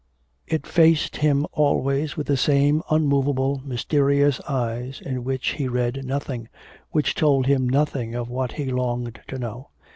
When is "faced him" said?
0.65-1.45